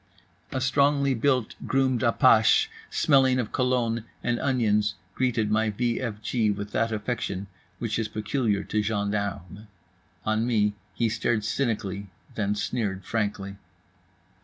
A 0.51 0.59
strongly 0.59 1.13
built, 1.13 1.53
groomed 1.67 2.01
apache 2.01 2.69
smelling 2.89 3.37
of 3.37 3.51
cologne 3.51 4.03
and 4.23 4.39
onions 4.39 4.95
greeted 5.13 5.51
my 5.51 5.69
v 5.69 6.01
f 6.01 6.19
g 6.23 6.49
with 6.49 6.71
that 6.71 6.91
affection 6.91 7.45
which 7.77 7.99
is 7.99 8.07
peculiar 8.07 8.63
to 8.63 8.81
gendarmes. 8.81 9.67
On 10.25 10.47
me 10.47 10.73
he 10.95 11.07
stared 11.07 11.43
cynically, 11.45 12.07
then 12.33 12.55
sneered 12.55 13.05
frankly. 13.05 13.57